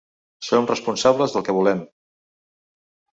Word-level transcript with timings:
Som 0.45 0.69
responsables 0.69 1.35
del 1.35 1.45
que 1.49 1.55
volem. 1.57 1.83